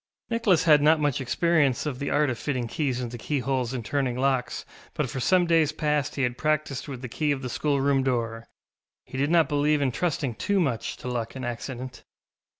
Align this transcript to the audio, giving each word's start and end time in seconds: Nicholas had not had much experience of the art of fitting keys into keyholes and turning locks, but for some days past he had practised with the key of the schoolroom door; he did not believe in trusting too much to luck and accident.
Nicholas 0.31 0.63
had 0.63 0.81
not 0.81 0.93
had 0.97 1.01
much 1.01 1.21
experience 1.21 1.85
of 1.85 1.99
the 1.99 2.09
art 2.09 2.31
of 2.31 2.39
fitting 2.39 2.65
keys 2.67 2.99
into 2.99 3.19
keyholes 3.19 3.71
and 3.71 3.85
turning 3.85 4.17
locks, 4.17 4.65
but 4.95 5.07
for 5.11 5.19
some 5.19 5.45
days 5.45 5.71
past 5.71 6.15
he 6.15 6.23
had 6.23 6.39
practised 6.39 6.87
with 6.87 7.03
the 7.03 7.07
key 7.07 7.31
of 7.31 7.43
the 7.43 7.49
schoolroom 7.49 8.01
door; 8.01 8.47
he 9.05 9.15
did 9.19 9.29
not 9.29 9.47
believe 9.47 9.79
in 9.79 9.91
trusting 9.91 10.33
too 10.33 10.59
much 10.59 10.97
to 10.97 11.07
luck 11.07 11.35
and 11.35 11.45
accident. 11.45 12.03